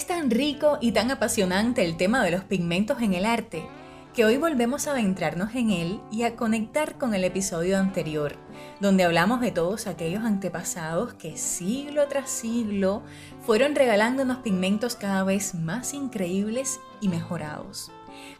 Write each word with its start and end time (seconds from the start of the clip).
Es 0.00 0.06
tan 0.06 0.30
rico 0.30 0.78
y 0.80 0.92
tan 0.92 1.10
apasionante 1.10 1.84
el 1.84 1.98
tema 1.98 2.24
de 2.24 2.30
los 2.30 2.42
pigmentos 2.44 3.02
en 3.02 3.12
el 3.12 3.26
arte 3.26 3.68
que 4.14 4.24
hoy 4.24 4.38
volvemos 4.38 4.86
a 4.86 4.92
adentrarnos 4.92 5.54
en 5.54 5.68
él 5.68 6.00
y 6.10 6.22
a 6.22 6.36
conectar 6.36 6.96
con 6.96 7.14
el 7.14 7.22
episodio 7.22 7.76
anterior, 7.76 8.36
donde 8.80 9.04
hablamos 9.04 9.42
de 9.42 9.50
todos 9.50 9.86
aquellos 9.86 10.24
antepasados 10.24 11.12
que 11.12 11.36
siglo 11.36 12.08
tras 12.08 12.30
siglo 12.30 13.02
fueron 13.42 13.74
regalándonos 13.74 14.38
pigmentos 14.38 14.96
cada 14.96 15.22
vez 15.22 15.54
más 15.54 15.92
increíbles 15.92 16.80
y 17.02 17.10
mejorados. 17.10 17.92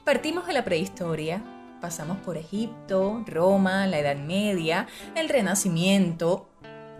Partimos 0.03 0.47
de 0.47 0.55
la 0.55 0.65
prehistoria, 0.65 1.45
pasamos 1.83 2.17
por 2.21 2.39
Egipto, 2.39 3.23
Roma, 3.27 3.87
la 3.87 3.99
Edad 3.99 4.17
Media, 4.17 4.87
el 5.15 5.29
Renacimiento 5.29 6.49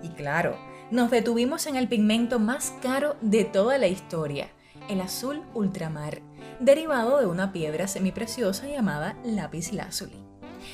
y 0.03 0.11
claro, 0.11 0.59
nos 0.91 1.11
detuvimos 1.11 1.67
en 1.67 1.77
el 1.77 1.89
pigmento 1.89 2.39
más 2.41 2.75
caro 2.83 3.17
de 3.21 3.45
toda 3.45 3.79
la 3.79 3.87
historia, 3.87 4.49
el 4.89 5.01
azul 5.01 5.43
ultramar, 5.55 6.21
derivado 6.59 7.21
de 7.21 7.27
una 7.27 7.53
piedra 7.53 7.87
semipreciosa 7.87 8.67
llamada 8.67 9.17
lápiz 9.25 9.73
lazuli. 9.73 10.19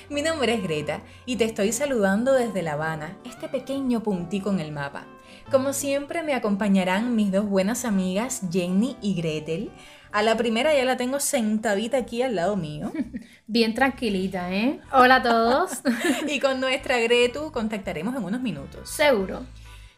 Mi 0.09 0.23
nombre 0.23 0.55
es 0.55 0.63
Greta 0.63 1.03
y 1.27 1.37
te 1.37 1.45
estoy 1.45 1.71
saludando 1.73 2.33
desde 2.33 2.63
La 2.63 2.73
Habana, 2.73 3.19
este 3.25 3.49
pequeño 3.49 4.03
puntico 4.03 4.51
en 4.51 4.61
el 4.61 4.73
mapa. 4.73 5.05
Como 5.51 5.73
siempre 5.73 6.23
me 6.23 6.35
acompañarán 6.35 7.15
mis 7.15 7.31
dos 7.31 7.47
buenas 7.47 7.85
amigas 7.85 8.41
Jenny 8.51 8.97
y 9.01 9.15
Gretel. 9.15 9.71
A 10.13 10.23
la 10.23 10.37
primera 10.37 10.75
ya 10.75 10.85
la 10.85 10.97
tengo 10.97 11.21
sentadita 11.21 11.99
aquí 11.99 12.23
al 12.23 12.37
lado 12.37 12.57
mío. 12.57 12.91
Bien 13.47 13.75
tranquilita, 13.75 14.53
¿eh? 14.53 14.81
Hola 14.93 15.17
a 15.17 15.23
todos. 15.23 15.83
y 16.27 16.41
con 16.41 16.59
nuestra 16.59 16.99
Gretu 16.99 17.53
contactaremos 17.53 18.17
en 18.17 18.25
unos 18.25 18.41
minutos. 18.41 18.89
Seguro. 18.89 19.43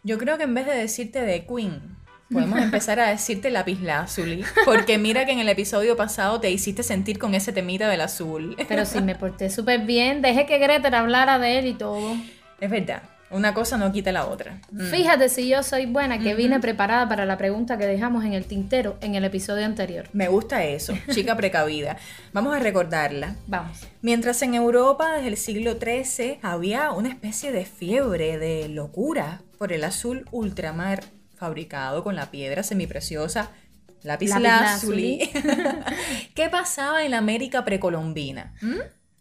Yo 0.02 0.18
creo 0.18 0.38
que 0.38 0.44
en 0.44 0.54
vez 0.54 0.66
de 0.66 0.74
decirte 0.74 1.20
de 1.20 1.44
Queen, 1.46 1.96
podemos 2.30 2.60
empezar 2.60 3.00
a 3.00 3.08
decirte 3.08 3.50
lápiz 3.50 3.80
lazuli. 3.80 4.44
Porque 4.64 4.98
mira 4.98 5.26
que 5.26 5.32
en 5.32 5.40
el 5.40 5.48
episodio 5.48 5.96
pasado 5.96 6.40
te 6.40 6.50
hiciste 6.50 6.82
sentir 6.82 7.18
con 7.18 7.34
ese 7.34 7.52
temita 7.52 7.88
del 7.88 8.00
azul. 8.00 8.56
Pero 8.68 8.84
sí, 8.84 9.00
me 9.00 9.14
porté 9.14 9.50
súper 9.50 9.80
bien. 9.80 10.22
Dejé 10.22 10.46
que 10.46 10.58
Gretel 10.58 10.94
hablara 10.94 11.38
de 11.38 11.58
él 11.58 11.66
y 11.66 11.74
todo. 11.74 12.16
Es 12.60 12.70
verdad. 12.70 13.02
Una 13.30 13.52
cosa 13.52 13.76
no 13.76 13.92
quita 13.92 14.10
la 14.10 14.26
otra. 14.26 14.60
Mm. 14.70 14.90
Fíjate 14.90 15.28
si 15.28 15.48
yo 15.48 15.62
soy 15.62 15.86
buena, 15.86 16.18
que 16.18 16.34
vine 16.34 16.60
preparada 16.60 17.08
para 17.08 17.26
la 17.26 17.36
pregunta 17.36 17.76
que 17.76 17.86
dejamos 17.86 18.24
en 18.24 18.32
el 18.32 18.44
tintero 18.44 18.96
en 19.00 19.14
el 19.14 19.24
episodio 19.24 19.66
anterior. 19.66 20.08
Me 20.12 20.28
gusta 20.28 20.64
eso, 20.64 20.94
chica 21.10 21.36
precavida. 21.36 21.96
Vamos 22.32 22.56
a 22.56 22.58
recordarla. 22.58 23.36
Vamos. 23.46 23.80
Mientras 24.00 24.40
en 24.42 24.54
Europa 24.54 25.12
desde 25.12 25.28
el 25.28 25.36
siglo 25.36 25.78
XIII 25.78 26.38
había 26.42 26.90
una 26.92 27.10
especie 27.10 27.52
de 27.52 27.66
fiebre, 27.66 28.38
de 28.38 28.68
locura 28.68 29.42
por 29.58 29.72
el 29.72 29.84
azul 29.84 30.24
ultramar 30.30 31.04
fabricado 31.36 32.02
con 32.02 32.16
la 32.16 32.30
piedra 32.30 32.62
semipreciosa 32.62 33.50
lápiz 34.02 34.30
lazuli. 34.38 35.30
¿Qué 36.34 36.48
pasaba 36.48 37.04
en 37.04 37.12
la 37.12 37.18
América 37.18 37.64
precolombina? 37.64 38.54
¿Mm? 38.60 38.78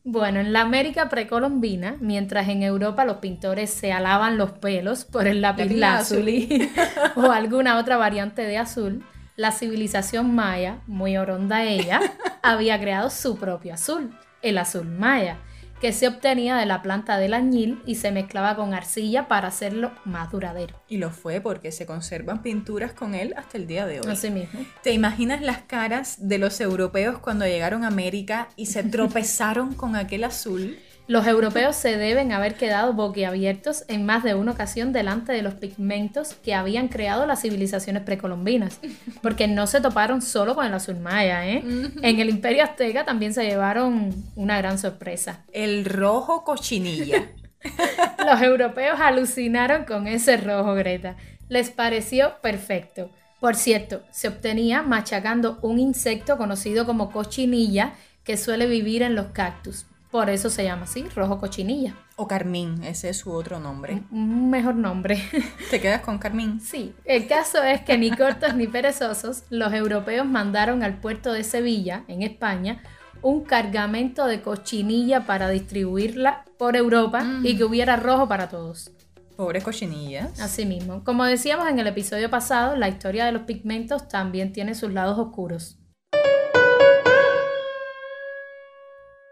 Bueno, 0.10 0.40
en 0.40 0.54
la 0.54 0.62
América 0.62 1.10
precolombina, 1.10 1.98
mientras 2.00 2.48
en 2.48 2.64
Europa 2.64 3.04
los 3.04 3.18
pintores 3.18 3.70
se 3.72 3.92
alaban 3.92 4.38
los 4.38 4.54
pelos 4.54 5.04
por 5.04 5.28
el 5.28 5.42
lápiz 5.42 5.70
lazuli 5.70 6.72
o 7.18 7.30
alguna 7.30 7.78
otra 7.78 7.98
variante 7.98 8.44
de 8.44 8.58
azul, 8.58 9.04
la 9.36 9.52
civilización 9.52 10.34
maya, 10.34 10.78
muy 10.88 11.18
oronda 11.18 11.66
ella, 11.66 12.00
había 12.42 12.80
creado 12.80 13.10
su 13.10 13.38
propio 13.38 13.74
azul, 13.74 14.18
el 14.42 14.60
azul 14.60 14.88
maya, 14.88 15.40
que 15.81 15.94
se 15.94 16.08
obtenía 16.08 16.56
de 16.56 16.66
la 16.66 16.81
planta 16.81 17.17
del 17.17 17.33
añil 17.33 17.81
y 17.86 17.95
se 17.95 18.11
mezclaba 18.11 18.56
con 18.56 18.73
arcilla 18.73 19.28
para 19.28 19.50
hacerlo 19.50 19.92
más 20.06 20.31
duradero. 20.31 20.80
Y 20.88 20.97
lo 20.97 21.11
fue 21.11 21.39
porque 21.42 21.72
se 21.72 21.86
conservan 21.86 22.42
pinturas 22.42 22.94
con 22.94 23.14
él 23.14 23.33
hasta 23.38 23.58
el 23.58 23.67
día 23.67 23.86
de 23.86 24.02
hoy. 24.02 24.11
Así 24.11 24.31
mismo. 24.31 24.59
¿Te 24.81 24.92
imaginas 24.92 25.42
las 25.42 25.59
caras 25.59 26.28
de 26.28 26.39
los 26.39 26.59
europeos 26.61 27.20
cuando 27.20 27.45
llegaron 27.45 27.83
a 27.83 27.88
América 27.88 28.49
y 28.55 28.67
se 28.67 28.83
tropezaron 28.83 29.73
con 29.73 29.95
aquel 29.95 30.23
azul? 30.23 30.77
Los 31.08 31.26
europeos 31.26 31.78
se 31.78 31.95
deben 31.95 32.34
haber 32.34 32.56
quedado 32.56 32.92
boquiabiertos 32.92 33.86
en 33.88 34.06
más 34.06 34.23
de 34.23 34.36
una 34.36 34.52
ocasión 34.52 34.92
delante 34.92 35.32
de 35.32 35.42
los 35.42 35.54
pigmentos 35.54 36.34
que 36.34 36.54
habían 36.54 36.90
creado 36.90 37.26
las 37.26 37.42
civilizaciones 37.42 38.04
precolombinas, 38.04 38.82
porque 39.22 39.48
no 39.48 39.67
se 39.67 39.80
toparon 39.80 40.22
solo 40.22 40.54
con 40.54 40.66
el 40.66 40.73
azul 40.73 40.98
maya, 40.98 41.48
¿eh? 41.48 41.64
En 42.02 42.20
el 42.20 42.30
imperio 42.30 42.64
azteca 42.64 43.06
también 43.06 43.34
se 43.34 43.46
llevaron 43.46 44.14
una 44.36 44.58
gran 44.58 44.78
sorpresa. 44.78 45.46
El 45.54 45.86
rojo 45.86 46.44
cochinilla. 46.44 47.30
los 48.26 48.42
europeos 48.42 49.00
alucinaron 49.00 49.86
con 49.86 50.08
ese 50.08 50.36
rojo, 50.36 50.73
Greta. 50.76 51.16
Les 51.48 51.70
pareció 51.70 52.34
perfecto. 52.42 53.10
Por 53.40 53.56
cierto, 53.56 54.02
se 54.12 54.28
obtenía 54.28 54.82
machacando 54.82 55.60
un 55.62 55.80
insecto 55.80 56.38
conocido 56.38 56.86
como 56.86 57.12
cochinilla 57.12 57.94
que 58.26 58.36
suele 58.36 58.66
vivir 58.66 59.04
en 59.04 59.16
los 59.16 59.28
cactus. 59.28 59.86
Por 60.12 60.30
eso 60.30 60.50
se 60.50 60.64
llama 60.64 60.84
así, 60.84 61.04
rojo 61.16 61.38
cochinilla. 61.38 61.95
O 62.16 62.28
carmín, 62.28 62.82
ese 62.84 63.10
es 63.10 63.18
su 63.18 63.32
otro 63.32 63.60
nombre. 63.60 64.04
Un 64.10 64.50
mejor 64.50 64.76
nombre. 64.76 65.22
¿Te 65.70 65.82
quedas 65.82 66.02
con 66.02 66.18
carmín? 66.18 66.62
Sí. 66.62 66.95
El 67.04 67.28
caso 67.28 67.62
es 67.62 67.82
que 67.82 67.98
ni 67.98 68.12
cortos 68.12 68.56
ni 68.56 68.67
perezosos, 68.67 69.44
los 69.50 69.73
europeos 69.73 70.26
mandaron 70.26 70.82
al 70.82 71.00
puerto 71.00 71.34
de 71.34 71.44
Sevilla, 71.44 72.06
en 72.08 72.23
España, 72.23 72.82
un 73.22 73.44
cargamento 73.44 74.26
de 74.28 74.42
cochinilla 74.42 75.26
para 75.26 75.50
distribuirla 75.50 76.46
por 76.58 76.76
Europa 76.76 77.26
y 77.44 77.58
que 77.58 77.66
hubiera 77.66 77.98
rojo 77.98 78.28
para 78.28 78.48
todos. 78.48 78.92
Pobres 79.36 79.64
cochinillas. 79.64 80.40
Así 80.40 80.66
mismo. 80.66 81.04
Como 81.04 81.23
decíamos 81.26 81.67
en 81.67 81.80
el 81.80 81.88
episodio 81.88 82.30
pasado, 82.30 82.76
la 82.76 82.90
historia 82.90 83.26
de 83.26 83.34
los 83.34 83.44
pigmentos 83.44 84.08
también 84.08 84.54
tiene 84.54 84.73
sus 84.73 84.92
lados 84.92 85.20
oscuros. 85.20 85.78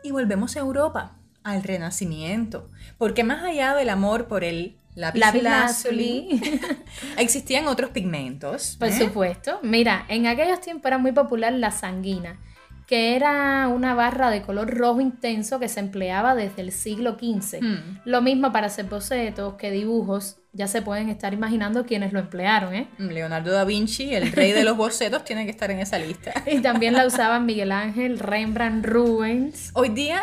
Y 0.05 0.11
volvemos 0.11 0.55
a 0.55 0.59
Europa, 0.59 1.15
al 1.43 1.63
Renacimiento, 1.63 2.69
porque 2.99 3.23
más 3.23 3.43
allá 3.43 3.73
del 3.73 3.89
amor 3.89 4.27
por 4.27 4.43
el 4.43 4.77
lápiz 4.93 5.41
lazuli, 5.41 6.39
existían 7.17 7.67
otros 7.67 7.89
pigmentos. 7.89 8.75
Por 8.79 8.89
¿eh? 8.89 8.99
supuesto. 8.99 9.59
Mira, 9.63 10.05
en 10.07 10.27
aquellos 10.27 10.61
tiempos 10.61 10.85
era 10.85 10.99
muy 10.99 11.11
popular 11.11 11.51
la 11.53 11.71
sanguina, 11.71 12.39
que 12.87 13.15
era 13.15 13.67
una 13.67 13.93
barra 13.95 14.29
de 14.29 14.41
color 14.41 14.69
rojo 14.75 15.01
intenso 15.01 15.59
que 15.59 15.67
se 15.67 15.79
empleaba 15.79 16.35
desde 16.35 16.61
el 16.61 16.71
siglo 16.71 17.17
XV. 17.19 17.61
Hmm. 17.61 17.99
Lo 18.05 18.21
mismo 18.21 18.51
para 18.51 18.67
hacer 18.67 18.85
bocetos 18.85 19.55
que 19.55 19.71
dibujos. 19.71 20.37
Ya 20.53 20.67
se 20.67 20.81
pueden 20.81 21.09
estar 21.09 21.33
imaginando 21.33 21.85
quiénes 21.85 22.13
lo 22.13 22.19
emplearon, 22.19 22.73
¿eh? 22.73 22.87
Leonardo 22.97 23.51
da 23.51 23.65
Vinci, 23.65 24.13
el 24.13 24.31
rey 24.31 24.53
de 24.53 24.63
los 24.63 24.77
bocetos, 24.77 25.25
tiene 25.25 25.43
que 25.45 25.51
estar 25.51 25.69
en 25.71 25.79
esa 25.79 25.97
lista. 25.97 26.33
y 26.49 26.59
también 26.59 26.93
la 26.93 27.05
usaban 27.05 27.45
Miguel 27.45 27.71
Ángel, 27.71 28.19
Rembrandt, 28.19 28.85
Rubens. 28.85 29.71
Hoy 29.73 29.89
día 29.89 30.21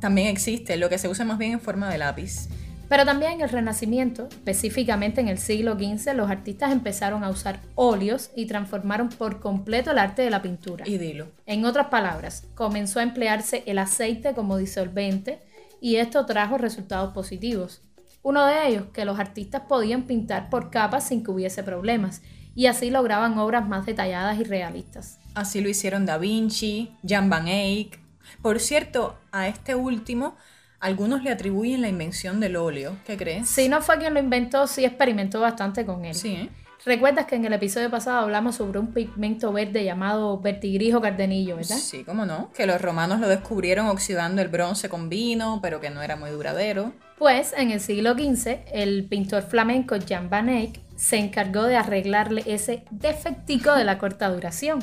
también 0.00 0.28
existe, 0.28 0.76
lo 0.76 0.88
que 0.88 0.98
se 0.98 1.08
usa 1.08 1.24
más 1.24 1.38
bien 1.38 1.52
en 1.52 1.60
forma 1.60 1.88
de 1.90 1.98
lápiz. 1.98 2.48
Pero 2.90 3.04
también 3.04 3.34
en 3.34 3.40
el 3.42 3.48
Renacimiento, 3.48 4.26
específicamente 4.26 5.20
en 5.20 5.28
el 5.28 5.38
siglo 5.38 5.74
XV, 5.74 6.12
los 6.12 6.28
artistas 6.28 6.72
empezaron 6.72 7.22
a 7.22 7.30
usar 7.30 7.60
óleos 7.76 8.32
y 8.34 8.46
transformaron 8.46 9.10
por 9.10 9.38
completo 9.38 9.92
el 9.92 9.98
arte 9.98 10.22
de 10.22 10.30
la 10.30 10.42
pintura. 10.42 10.84
Y 10.88 10.98
dilo. 10.98 11.28
En 11.46 11.64
otras 11.64 11.86
palabras, 11.86 12.48
comenzó 12.56 12.98
a 12.98 13.04
emplearse 13.04 13.62
el 13.66 13.78
aceite 13.78 14.34
como 14.34 14.56
disolvente 14.56 15.40
y 15.80 15.96
esto 15.96 16.26
trajo 16.26 16.58
resultados 16.58 17.14
positivos. 17.14 17.80
Uno 18.22 18.44
de 18.44 18.66
ellos, 18.66 18.86
que 18.92 19.04
los 19.04 19.20
artistas 19.20 19.62
podían 19.68 20.02
pintar 20.02 20.50
por 20.50 20.72
capas 20.72 21.06
sin 21.06 21.22
que 21.22 21.30
hubiese 21.30 21.62
problemas, 21.62 22.22
y 22.56 22.66
así 22.66 22.90
lograban 22.90 23.38
obras 23.38 23.68
más 23.68 23.86
detalladas 23.86 24.40
y 24.40 24.42
realistas. 24.42 25.20
Así 25.36 25.60
lo 25.60 25.68
hicieron 25.68 26.06
Da 26.06 26.18
Vinci, 26.18 26.96
Jan 27.06 27.30
van 27.30 27.46
Eyck. 27.46 28.00
Por 28.42 28.58
cierto, 28.58 29.16
a 29.30 29.46
este 29.46 29.76
último 29.76 30.34
algunos 30.80 31.22
le 31.22 31.30
atribuyen 31.30 31.82
la 31.82 31.88
invención 31.88 32.40
del 32.40 32.56
óleo. 32.56 32.96
¿Qué 33.04 33.16
crees? 33.16 33.48
Si 33.48 33.68
no 33.68 33.82
fue 33.82 33.98
quien 33.98 34.14
lo 34.14 34.20
inventó, 34.20 34.66
sí 34.66 34.84
experimentó 34.84 35.40
bastante 35.40 35.84
con 35.84 36.04
él. 36.04 36.14
Sí, 36.14 36.32
¿eh? 36.32 36.50
¿Recuerdas 36.86 37.26
que 37.26 37.36
en 37.36 37.44
el 37.44 37.52
episodio 37.52 37.90
pasado 37.90 38.20
hablamos 38.20 38.56
sobre 38.56 38.78
un 38.78 38.94
pigmento 38.94 39.52
verde 39.52 39.84
llamado 39.84 40.40
vertigrijo 40.40 41.02
cardenillo, 41.02 41.56
verdad? 41.56 41.76
Sí, 41.76 42.04
cómo 42.04 42.24
no. 42.24 42.50
Que 42.54 42.66
los 42.66 42.80
romanos 42.80 43.20
lo 43.20 43.28
descubrieron 43.28 43.88
oxidando 43.88 44.40
el 44.40 44.48
bronce 44.48 44.88
con 44.88 45.10
vino, 45.10 45.60
pero 45.62 45.78
que 45.78 45.90
no 45.90 46.00
era 46.00 46.16
muy 46.16 46.30
duradero. 46.30 46.94
Pues 47.18 47.52
en 47.54 47.70
el 47.70 47.80
siglo 47.80 48.14
XV, 48.14 48.60
el 48.72 49.04
pintor 49.04 49.42
flamenco 49.42 49.96
Jan 50.08 50.30
van 50.30 50.48
Eyck 50.48 50.80
se 50.96 51.18
encargó 51.18 51.64
de 51.64 51.76
arreglarle 51.76 52.44
ese 52.46 52.84
defectico 52.90 53.74
de 53.74 53.84
la 53.84 53.98
corta 53.98 54.30
duración. 54.30 54.78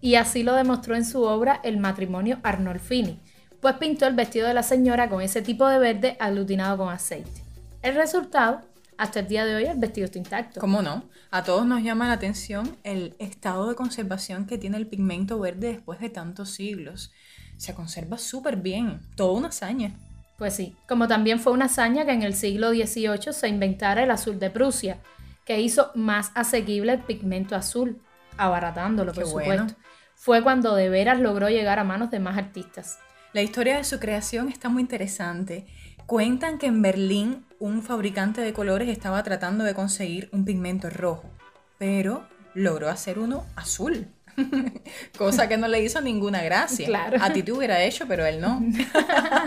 Y 0.00 0.14
así 0.14 0.44
lo 0.44 0.54
demostró 0.54 0.96
en 0.96 1.04
su 1.04 1.24
obra 1.24 1.60
El 1.62 1.76
matrimonio 1.76 2.38
Arnolfini 2.42 3.20
pues 3.64 3.76
pintó 3.76 4.06
el 4.06 4.14
vestido 4.14 4.46
de 4.46 4.52
la 4.52 4.62
señora 4.62 5.08
con 5.08 5.22
ese 5.22 5.40
tipo 5.40 5.66
de 5.66 5.78
verde 5.78 6.18
aglutinado 6.20 6.76
con 6.76 6.90
aceite. 6.92 7.42
El 7.80 7.94
resultado, 7.94 8.60
hasta 8.98 9.20
el 9.20 9.26
día 9.26 9.46
de 9.46 9.54
hoy, 9.54 9.64
el 9.64 9.78
vestido 9.78 10.04
está 10.04 10.18
intacto. 10.18 10.60
¿Cómo 10.60 10.82
no? 10.82 11.04
A 11.30 11.44
todos 11.44 11.64
nos 11.64 11.82
llama 11.82 12.06
la 12.08 12.12
atención 12.12 12.76
el 12.84 13.16
estado 13.18 13.66
de 13.66 13.74
conservación 13.74 14.44
que 14.44 14.58
tiene 14.58 14.76
el 14.76 14.86
pigmento 14.86 15.40
verde 15.40 15.68
después 15.68 15.98
de 15.98 16.10
tantos 16.10 16.50
siglos. 16.50 17.10
Se 17.56 17.72
conserva 17.72 18.18
súper 18.18 18.58
bien, 18.58 19.00
toda 19.16 19.32
una 19.32 19.48
hazaña. 19.48 19.94
Pues 20.36 20.54
sí, 20.54 20.76
como 20.86 21.08
también 21.08 21.40
fue 21.40 21.54
una 21.54 21.64
hazaña 21.64 22.04
que 22.04 22.12
en 22.12 22.20
el 22.20 22.34
siglo 22.34 22.68
XVIII 22.68 23.32
se 23.32 23.48
inventara 23.48 24.02
el 24.02 24.10
azul 24.10 24.38
de 24.38 24.50
Prusia, 24.50 24.98
que 25.46 25.62
hizo 25.62 25.90
más 25.94 26.32
asequible 26.34 26.92
el 26.92 27.00
pigmento 27.00 27.56
azul. 27.56 27.98
abaratándolo, 28.36 29.14
por 29.14 29.26
supuesto. 29.26 29.74
Fue 30.16 30.42
cuando 30.42 30.74
de 30.74 30.90
veras 30.90 31.18
logró 31.18 31.48
llegar 31.48 31.78
a 31.78 31.84
manos 31.84 32.10
de 32.10 32.20
más 32.20 32.36
artistas. 32.36 32.98
La 33.34 33.42
historia 33.42 33.78
de 33.78 33.84
su 33.84 33.98
creación 33.98 34.48
está 34.48 34.68
muy 34.68 34.80
interesante. 34.80 35.66
Cuentan 36.06 36.56
que 36.56 36.66
en 36.66 36.82
Berlín 36.82 37.44
un 37.58 37.82
fabricante 37.82 38.40
de 38.40 38.52
colores 38.52 38.88
estaba 38.88 39.24
tratando 39.24 39.64
de 39.64 39.74
conseguir 39.74 40.28
un 40.30 40.44
pigmento 40.44 40.88
rojo, 40.88 41.28
pero 41.76 42.28
logró 42.54 42.88
hacer 42.88 43.18
uno 43.18 43.44
azul. 43.56 44.06
Cosa 45.18 45.48
que 45.48 45.56
no 45.56 45.66
le 45.66 45.82
hizo 45.82 46.00
ninguna 46.00 46.44
gracia. 46.44 46.86
Claro. 46.86 47.16
A 47.20 47.32
ti 47.32 47.42
te 47.42 47.50
hubiera 47.50 47.82
hecho, 47.82 48.06
pero 48.06 48.24
él 48.24 48.40
no. 48.40 48.62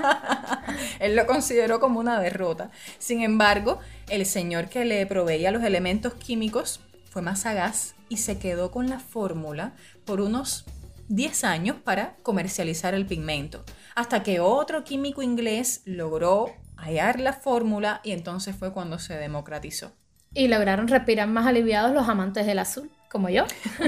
él 0.99 1.15
lo 1.15 1.25
consideró 1.25 1.79
como 1.79 2.01
una 2.01 2.19
derrota. 2.19 2.71
Sin 2.99 3.21
embargo, 3.21 3.79
el 4.09 4.25
señor 4.25 4.67
que 4.67 4.83
le 4.83 5.05
proveía 5.05 5.49
los 5.49 5.63
elementos 5.63 6.13
químicos 6.15 6.81
fue 7.09 7.21
más 7.21 7.39
sagaz 7.39 7.95
y 8.09 8.17
se 8.17 8.37
quedó 8.37 8.69
con 8.69 8.89
la 8.89 8.99
fórmula 8.99 9.71
por 10.03 10.19
unos 10.19 10.65
10 11.09 11.43
años 11.43 11.77
para 11.83 12.15
comercializar 12.23 12.93
el 12.93 13.05
pigmento, 13.05 13.63
hasta 13.95 14.23
que 14.23 14.39
otro 14.39 14.83
químico 14.83 15.21
inglés 15.21 15.81
logró 15.85 16.51
hallar 16.75 17.19
la 17.19 17.33
fórmula 17.33 18.01
y 18.03 18.11
entonces 18.11 18.55
fue 18.55 18.73
cuando 18.73 18.99
se 18.99 19.15
democratizó. 19.15 19.93
Y 20.33 20.47
lograron 20.47 20.87
respirar 20.87 21.27
más 21.27 21.47
aliviados 21.47 21.93
los 21.93 22.07
amantes 22.09 22.45
del 22.45 22.59
azul, 22.59 22.91
como 23.09 23.29
yo. 23.29 23.45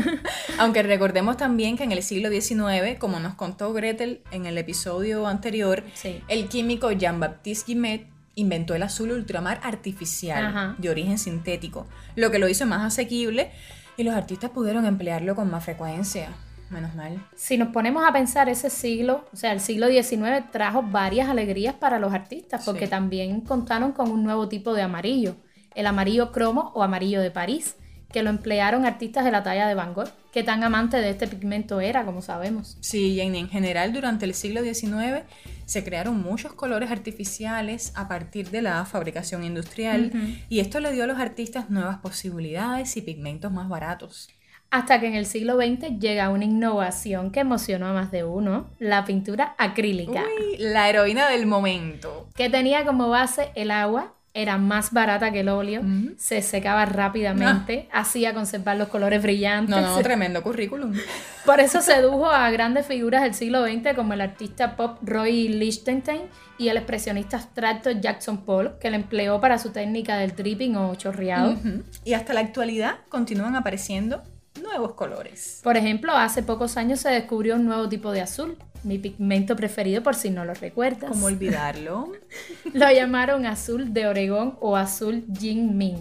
Aunque 0.57 0.81
recordemos 0.81 1.37
también 1.37 1.77
que 1.77 1.83
en 1.83 1.91
el 1.91 2.01
siglo 2.01 2.29
XIX, 2.29 2.97
como 2.97 3.19
nos 3.19 3.35
contó 3.35 3.73
Gretel 3.73 4.23
en 4.31 4.45
el 4.45 4.57
episodio 4.57 5.27
anterior, 5.27 5.83
el 6.27 6.47
químico 6.47 6.91
Jean-Baptiste 6.91 7.73
Guimet 7.73 8.07
inventó 8.35 8.73
el 8.73 8.83
azul 8.83 9.11
ultramar 9.11 9.59
artificial 9.63 10.75
de 10.77 10.89
origen 10.89 11.17
sintético, 11.17 11.87
lo 12.15 12.31
que 12.31 12.39
lo 12.39 12.47
hizo 12.47 12.65
más 12.65 12.85
asequible 12.85 13.51
y 13.97 14.03
los 14.03 14.15
artistas 14.15 14.51
pudieron 14.51 14.85
emplearlo 14.85 15.35
con 15.35 15.51
más 15.51 15.65
frecuencia. 15.65 16.29
Menos 16.69 16.93
mal. 16.95 17.25
Si 17.35 17.57
nos 17.57 17.69
ponemos 17.69 18.07
a 18.07 18.13
pensar 18.13 18.49
ese 18.49 18.69
siglo, 18.69 19.25
o 19.33 19.35
sea, 19.35 19.51
el 19.51 19.59
siglo 19.59 19.87
XIX 19.87 20.49
trajo 20.51 20.83
varias 20.83 21.29
alegrías 21.29 21.75
para 21.75 21.99
los 21.99 22.13
artistas 22.13 22.63
porque 22.65 22.87
también 22.87 23.41
contaron 23.41 23.91
con 23.91 24.11
un 24.11 24.23
nuevo 24.23 24.47
tipo 24.49 24.73
de 24.73 24.83
amarillo, 24.83 25.35
el 25.75 25.87
amarillo 25.87 26.31
cromo 26.31 26.71
o 26.75 26.83
amarillo 26.83 27.21
de 27.21 27.31
París, 27.31 27.75
que 28.11 28.23
lo 28.23 28.29
emplearon 28.29 28.85
artistas 28.85 29.23
de 29.23 29.31
la 29.31 29.43
talla 29.43 29.67
de 29.67 29.75
Van 29.75 29.93
Gogh, 29.93 30.09
que 30.31 30.43
tan 30.43 30.63
amante 30.63 30.97
de 30.97 31.11
este 31.11 31.27
pigmento 31.27 31.79
era, 31.79 32.05
como 32.05 32.21
sabemos. 32.21 32.77
Sí, 32.81 33.13
y 33.13 33.21
en, 33.21 33.49
general 33.49 33.93
durante 33.93 34.25
el 34.25 34.33
siglo 34.33 34.63
XIX 34.63 35.23
se 35.65 35.83
crearon 35.83 36.19
muchos 36.19 36.53
colores 36.53 36.89
artificiales 36.89 37.93
a 37.95 38.07
partir 38.07 38.49
de 38.49 38.63
la 38.63 38.83
fabricación 38.85 39.43
industrial 39.43 40.11
y 40.49 40.59
esto 40.59 40.79
le 40.79 40.91
dio 40.91 41.03
a 41.03 41.07
los 41.07 41.19
artistas 41.19 41.69
nuevas 41.69 41.97
posibilidades 41.99 42.97
y 42.97 43.01
pigmentos 43.01 43.51
más 43.51 43.69
baratos. 43.69 44.29
Hasta 44.71 44.99
que 44.99 45.07
en 45.07 45.15
el 45.15 45.25
siglo 45.25 45.57
XX 45.57 45.99
llega 45.99 46.29
una 46.29 46.45
innovación 46.45 47.31
que 47.31 47.39
emocionó 47.39 47.87
a 47.87 47.93
más 47.93 48.11
de 48.11 48.23
uno, 48.23 48.69
la 48.77 49.03
pintura 49.03 49.55
acrílica. 49.57 50.23
Uy, 50.23 50.57
la 50.59 50.89
heroína 50.89 51.27
del 51.27 51.47
momento. 51.47 52.27
Que 52.35 52.49
tenía 52.49 52.85
como 52.85 53.09
base 53.09 53.49
el 53.55 53.71
agua 53.71 54.13
era 54.33 54.57
más 54.57 54.93
barata 54.93 55.31
que 55.31 55.39
el 55.39 55.49
óleo, 55.49 55.81
se 56.17 56.41
secaba 56.41 56.85
rápidamente, 56.85 57.89
ah. 57.91 58.01
hacía 58.01 58.33
conservar 58.33 58.77
los 58.77 58.87
colores 58.87 59.21
brillantes. 59.21 59.75
No, 59.75 59.81
no, 59.81 60.01
tremendo 60.01 60.43
currículum. 60.43 60.93
Por 61.45 61.59
eso 61.59 61.81
sedujo 61.81 62.27
a 62.27 62.49
grandes 62.51 62.85
figuras 62.85 63.23
del 63.23 63.33
siglo 63.33 63.65
XX 63.65 63.95
como 63.95 64.13
el 64.13 64.21
artista 64.21 64.75
pop 64.75 64.99
Roy 65.01 65.47
Lichtenstein 65.49 66.21
y 66.59 66.69
el 66.69 66.77
expresionista 66.77 67.37
abstracto 67.37 67.89
Jackson 67.89 68.45
Pollock, 68.45 68.77
que 68.77 68.91
le 68.91 68.97
empleó 68.97 69.41
para 69.41 69.57
su 69.57 69.71
técnica 69.71 70.17
del 70.17 70.35
dripping 70.35 70.75
o 70.75 70.93
chorreado. 70.95 71.57
Y 72.05 72.13
hasta 72.13 72.33
la 72.33 72.41
actualidad 72.41 72.97
continúan 73.09 73.55
apareciendo 73.55 74.21
nuevos 74.61 74.93
colores. 74.93 75.59
Por 75.63 75.77
ejemplo, 75.77 76.13
hace 76.13 76.43
pocos 76.43 76.77
años 76.77 76.99
se 76.99 77.09
descubrió 77.09 77.55
un 77.55 77.65
nuevo 77.65 77.89
tipo 77.89 78.11
de 78.11 78.21
azul, 78.21 78.57
mi 78.83 78.97
pigmento 78.97 79.55
preferido 79.55 80.03
por 80.03 80.15
si 80.15 80.29
no 80.29 80.45
lo 80.45 80.53
recuerdas. 80.53 81.09
¿Cómo 81.09 81.25
olvidarlo? 81.25 82.11
lo 82.73 82.91
llamaron 82.91 83.45
azul 83.45 83.93
de 83.93 84.07
Oregón 84.07 84.57
o 84.61 84.75
azul 84.75 85.25
Jin 85.37 85.77
Min. 85.77 85.97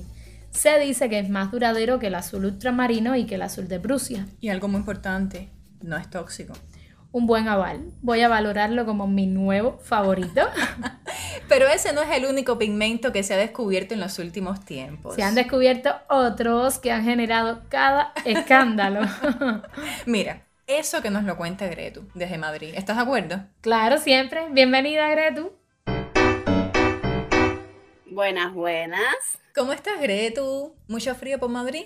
Se 0.51 0.79
dice 0.79 1.09
que 1.09 1.19
es 1.19 1.29
más 1.29 1.51
duradero 1.51 1.99
que 1.99 2.09
el 2.09 2.15
azul 2.15 2.45
ultramarino 2.45 3.17
y 3.17 3.27
que 3.27 3.37
el 3.37 3.43
azul 3.43 3.69
de 3.69 3.79
Prusia. 3.79 4.27
Y 4.41 4.49
algo 4.49 4.69
muy 4.69 4.81
importante, 4.81 5.51
no 5.83 5.97
es 5.97 6.09
tóxico. 6.11 6.55
Un 7.11 7.27
buen 7.27 7.49
aval. 7.49 7.91
Voy 8.03 8.21
a 8.21 8.29
valorarlo 8.29 8.85
como 8.85 9.07
mi 9.07 9.27
nuevo 9.27 9.79
favorito. 9.79 10.43
Pero 11.49 11.67
ese 11.67 11.95
no 11.95 12.03
es 12.03 12.11
el 12.15 12.27
único 12.27 12.59
pigmento 12.59 13.13
que 13.13 13.23
se 13.23 13.33
ha 13.33 13.39
descubierto 13.39 13.95
en 13.95 14.01
los 14.01 14.19
últimos 14.19 14.65
tiempos. 14.65 15.15
Se 15.15 15.23
han 15.23 15.35
descubierto 15.35 15.95
otros 16.11 16.79
que 16.79 16.93
han 16.93 17.05
generado 17.05 17.63
cada 17.71 18.13
escándalo. 18.27 19.01
Mira, 20.07 20.45
eso 20.67 21.01
que 21.01 21.09
nos 21.09 21.25
lo 21.25 21.39
cuenta 21.39 21.67
Gretu 21.67 22.07
desde 22.13 22.37
Madrid. 22.37 22.75
¿Estás 22.77 22.97
de 22.97 23.03
acuerdo? 23.03 23.41
Claro, 23.63 23.97
siempre. 23.97 24.47
Bienvenida, 24.51 25.09
Gretu. 25.09 25.53
Buenas, 28.05 28.53
buenas. 28.53 29.17
¿Cómo 29.55 29.73
estás, 29.73 29.99
Gretu? 29.99 30.75
¿Mucho 30.89 31.15
frío 31.15 31.39
por 31.39 31.49
Madrid? 31.49 31.85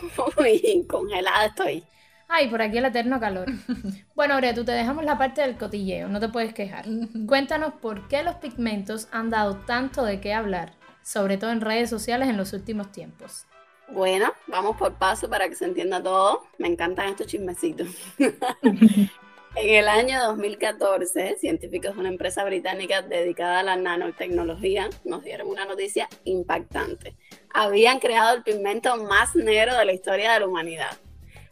Muy 0.36 0.84
congelada 0.88 1.46
estoy. 1.46 1.84
Ay, 2.28 2.48
por 2.48 2.60
aquí 2.60 2.78
el 2.78 2.84
eterno 2.84 3.20
calor. 3.20 3.46
Bueno, 4.14 4.36
Gretu, 4.38 4.64
te 4.64 4.72
dejamos 4.72 5.04
la 5.04 5.18
parte 5.18 5.42
del 5.42 5.58
cotilleo, 5.58 6.08
no 6.08 6.20
te 6.20 6.30
puedes 6.30 6.54
quejar. 6.54 6.86
Cuéntanos 7.26 7.74
por 7.74 8.08
qué 8.08 8.22
los 8.22 8.36
pigmentos 8.36 9.08
han 9.12 9.28
dado 9.28 9.56
tanto 9.56 10.04
de 10.04 10.20
qué 10.20 10.32
hablar, 10.32 10.72
sobre 11.02 11.36
todo 11.36 11.50
en 11.50 11.60
redes 11.60 11.90
sociales 11.90 12.28
en 12.28 12.38
los 12.38 12.54
últimos 12.54 12.90
tiempos. 12.92 13.46
Bueno, 13.88 14.32
vamos 14.48 14.76
por 14.76 14.94
paso 14.94 15.28
para 15.28 15.48
que 15.48 15.54
se 15.54 15.66
entienda 15.66 16.02
todo. 16.02 16.44
Me 16.58 16.66
encantan 16.66 17.10
estos 17.10 17.26
chismecitos. 17.26 17.88
en 18.18 19.10
el 19.54 19.86
año 19.86 20.18
2014, 20.24 21.36
científicos 21.38 21.94
de 21.94 22.00
una 22.00 22.08
empresa 22.08 22.42
británica 22.44 23.02
dedicada 23.02 23.60
a 23.60 23.62
la 23.62 23.76
nanotecnología 23.76 24.88
nos 25.04 25.22
dieron 25.22 25.48
una 25.48 25.66
noticia 25.66 26.08
impactante. 26.24 27.16
Habían 27.54 28.00
creado 28.00 28.34
el 28.34 28.42
pigmento 28.42 28.96
más 29.04 29.36
negro 29.36 29.76
de 29.76 29.84
la 29.84 29.92
historia 29.92 30.32
de 30.32 30.40
la 30.40 30.46
humanidad. 30.48 30.96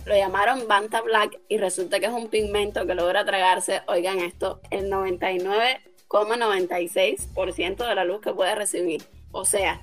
Lo 0.06 0.14
llamaron 0.14 0.68
Banta 0.68 1.00
Black 1.00 1.40
y 1.48 1.58
resulta 1.58 1.98
que 1.98 2.06
es 2.06 2.12
un 2.12 2.28
pigmento 2.28 2.86
que 2.86 2.94
logra 2.94 3.24
tragarse, 3.24 3.80
oigan 3.86 4.20
esto, 4.20 4.60
el 4.70 4.88
99,96% 4.90 7.88
de 7.88 7.94
la 7.94 8.04
luz 8.04 8.20
que 8.20 8.34
puede 8.34 8.54
recibir. 8.54 9.02
O 9.32 9.46
sea, 9.46 9.80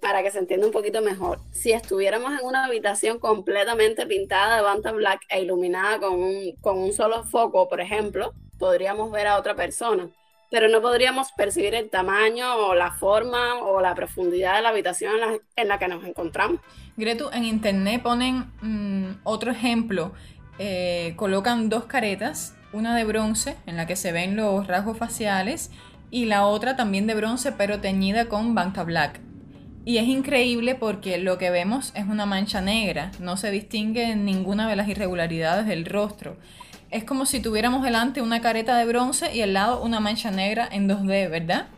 para 0.00 0.22
que 0.22 0.30
se 0.30 0.38
entienda 0.38 0.66
un 0.66 0.72
poquito 0.72 1.02
mejor, 1.02 1.40
si 1.52 1.72
estuviéramos 1.72 2.32
en 2.38 2.46
una 2.46 2.64
habitación 2.64 3.18
completamente 3.18 4.06
pintada 4.06 4.56
de 4.56 4.62
Banta 4.62 4.92
Black 4.92 5.20
e 5.28 5.42
iluminada 5.42 5.98
con 5.98 6.14
un, 6.14 6.52
con 6.62 6.78
un 6.78 6.94
solo 6.94 7.24
foco, 7.24 7.68
por 7.68 7.82
ejemplo, 7.82 8.32
podríamos 8.58 9.10
ver 9.10 9.26
a 9.26 9.38
otra 9.38 9.54
persona, 9.54 10.08
pero 10.50 10.68
no 10.68 10.80
podríamos 10.80 11.32
percibir 11.32 11.74
el 11.74 11.90
tamaño 11.90 12.56
o 12.56 12.74
la 12.74 12.92
forma 12.92 13.56
o 13.62 13.80
la 13.80 13.94
profundidad 13.94 14.56
de 14.56 14.62
la 14.62 14.70
habitación 14.70 15.12
en 15.56 15.68
la, 15.68 15.78
que 15.78 15.88
nos 15.88 16.04
encontramos. 16.04 16.60
Gretu, 16.96 17.30
en 17.32 17.44
internet 17.44 18.02
ponen 18.02 18.46
mm, 18.60 19.20
otro 19.24 19.50
ejemplo, 19.50 20.12
eh, 20.58 21.12
colocan 21.16 21.68
dos 21.68 21.84
caretas, 21.84 22.56
una 22.72 22.96
de 22.96 23.04
bronce 23.04 23.56
en 23.66 23.76
la 23.76 23.86
que 23.86 23.96
se 23.96 24.12
ven 24.12 24.36
los 24.36 24.66
rasgos 24.66 24.98
faciales 24.98 25.70
y 26.10 26.24
la 26.24 26.46
otra 26.46 26.76
también 26.76 27.06
de 27.06 27.14
bronce 27.14 27.52
pero 27.52 27.80
teñida 27.80 28.28
con 28.28 28.54
Banta 28.54 28.84
Black. 28.84 29.20
Y 29.84 29.96
es 29.96 30.06
increíble 30.06 30.74
porque 30.74 31.16
lo 31.16 31.38
que 31.38 31.50
vemos 31.50 31.92
es 31.94 32.06
una 32.06 32.26
mancha 32.26 32.60
negra, 32.60 33.10
no 33.20 33.36
se 33.36 33.50
distingue 33.50 34.10
en 34.10 34.24
ninguna 34.24 34.68
de 34.68 34.76
las 34.76 34.88
irregularidades 34.88 35.66
del 35.66 35.86
rostro. 35.86 36.36
Es 36.90 37.04
como 37.04 37.26
si 37.26 37.40
tuviéramos 37.40 37.82
delante 37.82 38.22
una 38.22 38.40
careta 38.40 38.78
de 38.78 38.86
bronce 38.86 39.34
y 39.34 39.42
al 39.42 39.52
lado 39.52 39.82
una 39.82 40.00
mancha 40.00 40.30
negra 40.30 40.66
en 40.70 40.88
2D, 40.88 41.30
¿verdad? 41.30 41.68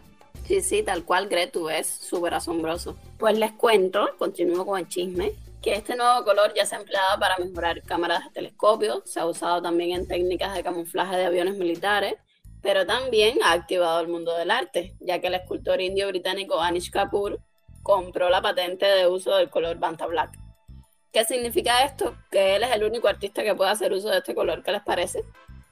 Sí, 0.47 0.61
sí, 0.61 0.83
tal 0.85 1.05
cual, 1.05 1.29
Gretu, 1.29 1.69
es 1.69 1.89
súper 1.89 2.35
asombroso. 2.35 2.97
Pues 3.19 3.37
les 3.37 3.53
cuento, 3.53 4.09
continúo 4.19 4.65
con 4.65 4.79
el 4.79 4.89
chisme, 4.89 5.33
que 5.63 5.75
este 5.75 5.97
nuevo 5.97 6.25
color 6.25 6.55
ya 6.55 6.65
se 6.65 6.77
ha 6.77 6.79
empleado 6.79 7.19
para 7.19 7.37
mejorar 7.39 7.83
cámaras 7.83 8.25
de 8.25 8.31
telescopio, 8.31 9.03
se 9.05 9.19
ha 9.19 9.27
usado 9.27 9.61
también 9.61 9.93
en 9.93 10.07
técnicas 10.07 10.55
de 10.55 10.63
camuflaje 10.63 11.17
de 11.17 11.27
aviones 11.27 11.57
militares, 11.57 12.15
pero 12.63 12.87
también 12.87 13.39
ha 13.43 13.53
activado 13.53 14.01
el 14.01 14.09
mundo 14.09 14.37
del 14.37 14.51
arte, 14.51 14.95
ya 15.01 15.19
que 15.19 15.27
el 15.27 15.35
escultor 15.35 15.81
indio 15.81 16.07
británico 16.09 16.61
Anish 16.61 16.91
Kapoor 16.91 17.41
compró 17.83 18.29
la 18.29 18.43
patente 18.43 18.87
de 18.87 19.09
uso 19.09 19.37
del 19.37 19.51
color 19.51 19.79
Banta 19.79 20.07
Black. 20.07 20.40
¿Qué 21.13 21.25
significa 21.25 21.85
esto? 21.85 22.17
Que 22.31 22.57
él 22.57 22.63
es 22.63 22.71
el 22.73 22.85
único 22.85 23.09
artista 23.09 23.43
que 23.43 23.55
puede 23.55 23.71
hacer 23.71 23.93
uso 23.93 24.09
de 24.09 24.19
este 24.19 24.35
color. 24.35 24.63
¿Qué 24.63 24.71
les 24.71 24.83
parece? 24.83 25.25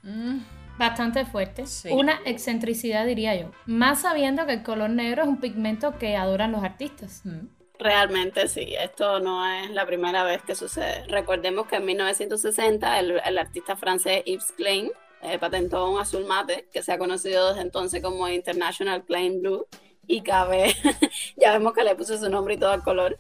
Mm, 0.03 0.39
bastante 0.79 1.25
fuerte. 1.25 1.65
Una 1.91 2.21
excentricidad, 2.25 3.07
diría 3.07 3.37
yo. 3.37 3.53
Más 3.67 4.03
sabiendo 4.03 4.47
que 4.47 4.55
el 4.55 4.63
color 4.63 4.91
negro 4.91 5.23
es 5.23 5.29
un 5.29 5.41
pigmento 5.41 5.97
que 5.99 6.17
adoran 6.17 6.53
los 6.53 6.65
artistas. 6.65 7.23
Mm. 7.25 7.47
Realmente 7.79 8.49
sí, 8.49 8.75
esto 8.77 9.21
no 9.21 9.47
es 9.47 9.71
la 9.71 9.87
primera 9.87 10.25
vez 10.25 10.43
que 10.43 10.57
sucede. 10.57 11.05
Recordemos 11.07 11.69
que 11.69 11.77
en 11.77 11.85
1960 11.85 12.99
el, 12.99 13.39
artista 13.39 13.77
francés 13.77 14.25
Yves 14.27 14.51
Klein 14.53 14.91
eh, 15.23 15.39
patentó 15.39 15.89
un 15.89 16.01
azul 16.01 16.25
mate 16.25 16.69
que 16.73 16.83
se 16.83 16.93
ha 16.93 16.99
conocido 16.99 17.51
desde 17.51 17.63
entonces 17.63 18.03
como 18.03 18.29
International 18.29 19.05
Klein 19.05 19.41
Blue 19.41 19.67
y 20.09 20.23
cabe, 20.23 20.75
ya 21.37 21.53
vemos 21.53 21.73
que 21.73 21.85
le 21.85 21.95
puso 21.95 22.19
su 22.19 22.29
nombre 22.29 22.55
y 22.55 22.59
todo 22.59 22.75
el 22.75 22.83
color. 22.83 23.17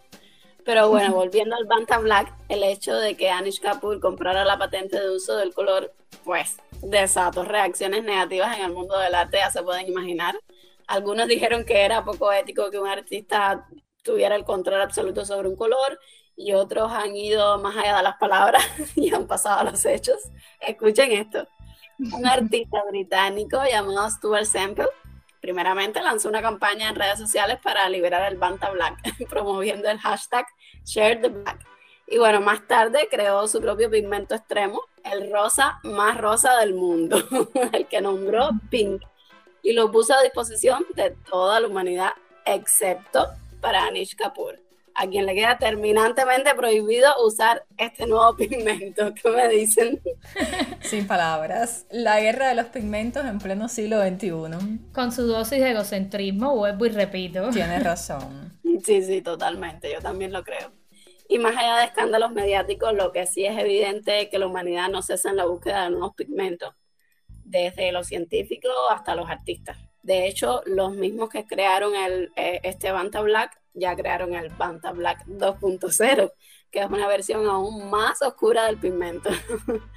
Pero 0.68 0.90
bueno, 0.90 1.14
volviendo 1.14 1.56
al 1.56 1.64
Banta 1.64 1.96
Black, 1.98 2.30
el 2.50 2.62
hecho 2.62 2.94
de 2.94 3.16
que 3.16 3.30
Anish 3.30 3.58
Kapoor 3.58 4.00
comprara 4.00 4.44
la 4.44 4.58
patente 4.58 5.00
de 5.00 5.08
uso 5.08 5.34
del 5.38 5.54
color, 5.54 5.94
pues 6.24 6.58
desató 6.82 7.42
reacciones 7.42 8.04
negativas 8.04 8.58
en 8.58 8.66
el 8.66 8.72
mundo 8.74 8.98
del 8.98 9.14
arte, 9.14 9.38
ya 9.38 9.50
se 9.50 9.62
pueden 9.62 9.88
imaginar. 9.88 10.38
Algunos 10.86 11.26
dijeron 11.26 11.64
que 11.64 11.86
era 11.86 12.04
poco 12.04 12.30
ético 12.32 12.70
que 12.70 12.78
un 12.78 12.86
artista 12.86 13.66
tuviera 14.04 14.36
el 14.36 14.44
control 14.44 14.82
absoluto 14.82 15.24
sobre 15.24 15.48
un 15.48 15.56
color 15.56 15.98
y 16.36 16.52
otros 16.52 16.92
han 16.92 17.16
ido 17.16 17.56
más 17.60 17.74
allá 17.74 17.96
de 17.96 18.02
las 18.02 18.18
palabras 18.18 18.62
y 18.94 19.14
han 19.14 19.26
pasado 19.26 19.60
a 19.60 19.70
los 19.70 19.82
hechos. 19.86 20.18
Escuchen 20.60 21.12
esto. 21.12 21.48
Un 21.98 22.26
artista 22.26 22.84
británico 22.90 23.58
llamado 23.64 24.10
Stuart 24.10 24.44
Semple 24.44 24.88
primeramente 25.40 26.02
lanzó 26.02 26.28
una 26.28 26.42
campaña 26.42 26.88
en 26.88 26.94
redes 26.94 27.18
sociales 27.18 27.58
para 27.62 27.88
liberar 27.88 28.30
el 28.30 28.38
Banta 28.38 28.70
Black, 28.70 28.98
promoviendo 29.28 29.88
el 29.88 29.98
hashtag 29.98 30.46
Share 30.84 31.20
the 31.20 31.28
Black. 31.28 31.64
Y 32.06 32.18
bueno, 32.18 32.40
más 32.40 32.66
tarde 32.66 33.08
creó 33.10 33.46
su 33.48 33.60
propio 33.60 33.90
pigmento 33.90 34.34
extremo, 34.34 34.82
el 35.04 35.30
rosa 35.30 35.78
más 35.82 36.18
rosa 36.18 36.56
del 36.58 36.74
mundo, 36.74 37.22
el 37.72 37.86
que 37.86 38.00
nombró 38.00 38.50
Pink, 38.70 39.02
y 39.62 39.72
lo 39.72 39.90
puso 39.90 40.14
a 40.14 40.22
disposición 40.22 40.86
de 40.94 41.10
toda 41.28 41.60
la 41.60 41.66
humanidad, 41.66 42.12
excepto 42.44 43.26
para 43.60 43.84
Anish 43.84 44.16
Kapoor 44.16 44.67
a 44.98 45.06
quien 45.06 45.26
le 45.26 45.34
queda 45.34 45.58
terminantemente 45.58 46.52
prohibido 46.56 47.08
usar 47.24 47.64
este 47.76 48.04
nuevo 48.06 48.34
pigmento. 48.36 49.14
¿Qué 49.14 49.30
me 49.30 49.48
dicen? 49.48 50.00
Sin 50.80 51.06
palabras. 51.06 51.86
La 51.90 52.18
guerra 52.20 52.48
de 52.48 52.56
los 52.56 52.66
pigmentos 52.66 53.24
en 53.24 53.38
pleno 53.38 53.68
siglo 53.68 54.02
XXI. 54.02 54.32
Con 54.92 55.12
su 55.12 55.22
dosis 55.26 55.60
de 55.60 55.70
egocentrismo, 55.70 56.56
vuelvo 56.56 56.86
y 56.86 56.88
repito. 56.88 57.48
Tienes 57.50 57.84
razón. 57.84 58.58
Sí, 58.84 59.02
sí, 59.02 59.22
totalmente. 59.22 59.92
Yo 59.92 60.00
también 60.00 60.32
lo 60.32 60.42
creo. 60.42 60.72
Y 61.28 61.38
más 61.38 61.56
allá 61.56 61.76
de 61.76 61.84
escándalos 61.84 62.32
mediáticos, 62.32 62.92
lo 62.92 63.12
que 63.12 63.26
sí 63.26 63.46
es 63.46 63.56
evidente 63.56 64.22
es 64.22 64.28
que 64.30 64.38
la 64.40 64.48
humanidad 64.48 64.88
no 64.88 65.02
cesa 65.02 65.30
en 65.30 65.36
la 65.36 65.44
búsqueda 65.44 65.84
de 65.84 65.90
nuevos 65.90 66.14
pigmentos, 66.16 66.74
desde 67.44 67.92
los 67.92 68.08
científicos 68.08 68.72
hasta 68.90 69.14
los 69.14 69.30
artistas. 69.30 69.76
De 70.02 70.26
hecho, 70.26 70.62
los 70.64 70.92
mismos 70.92 71.28
que 71.28 71.44
crearon 71.44 71.94
el, 71.94 72.32
eh, 72.34 72.60
este 72.64 72.90
Banta 72.90 73.20
Black 73.20 73.60
ya 73.78 73.96
crearon 73.96 74.34
el 74.34 74.50
Banta 74.50 74.92
Black 74.92 75.24
2.0, 75.26 76.32
que 76.70 76.80
es 76.80 76.86
una 76.86 77.06
versión 77.08 77.46
aún 77.46 77.88
más 77.90 78.22
oscura 78.22 78.66
del 78.66 78.78
pigmento. 78.78 79.30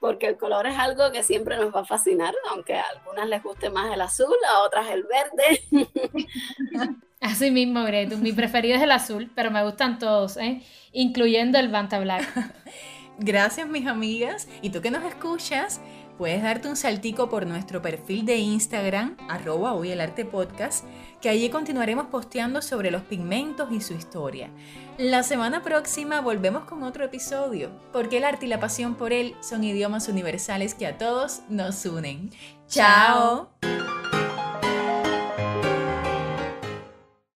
Porque 0.00 0.26
el 0.26 0.36
color 0.36 0.66
es 0.66 0.78
algo 0.78 1.10
que 1.12 1.22
siempre 1.22 1.56
nos 1.56 1.74
va 1.74 1.80
a 1.80 1.84
fascinar, 1.84 2.34
aunque 2.50 2.74
a 2.74 2.84
algunas 2.94 3.26
les 3.26 3.42
guste 3.42 3.70
más 3.70 3.92
el 3.92 4.00
azul, 4.02 4.36
a 4.48 4.60
otras 4.60 4.90
el 4.90 5.04
verde. 5.04 5.62
Así 7.20 7.50
mismo, 7.50 7.84
Gretu. 7.84 8.18
Mi 8.18 8.32
preferido 8.32 8.76
es 8.76 8.82
el 8.82 8.90
azul, 8.90 9.30
pero 9.34 9.50
me 9.50 9.64
gustan 9.64 9.98
todos, 9.98 10.36
¿eh? 10.36 10.62
incluyendo 10.92 11.58
el 11.58 11.68
Banta 11.68 11.98
Black. 11.98 12.26
Gracias, 13.18 13.68
mis 13.68 13.86
amigas. 13.86 14.48
Y 14.60 14.70
tú 14.70 14.80
que 14.80 14.90
nos 14.90 15.04
escuchas, 15.04 15.80
puedes 16.16 16.42
darte 16.42 16.68
un 16.68 16.76
saltico 16.76 17.28
por 17.28 17.46
nuestro 17.46 17.82
perfil 17.82 18.24
de 18.24 18.36
Instagram, 18.36 19.16
arroba 19.28 19.74
hoy 19.74 19.90
el 19.90 20.00
arte 20.00 20.24
podcast, 20.24 20.84
que 21.20 21.28
allí 21.28 21.50
continuaremos 21.50 22.06
posteando 22.06 22.62
sobre 22.62 22.90
los 22.90 23.02
pigmentos 23.02 23.70
y 23.72 23.80
su 23.80 23.94
historia. 23.94 24.50
La 24.98 25.22
semana 25.22 25.62
próxima 25.62 26.20
volvemos 26.20 26.64
con 26.64 26.82
otro 26.82 27.04
episodio, 27.04 27.70
porque 27.92 28.18
el 28.18 28.24
arte 28.24 28.46
y 28.46 28.48
la 28.48 28.60
pasión 28.60 28.94
por 28.94 29.12
él 29.12 29.34
son 29.40 29.64
idiomas 29.64 30.08
universales 30.08 30.74
que 30.74 30.86
a 30.86 30.98
todos 30.98 31.42
nos 31.48 31.84
unen. 31.86 32.30
¡Chao! 32.68 33.50